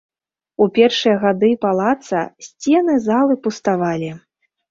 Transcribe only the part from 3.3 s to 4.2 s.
пуставалі.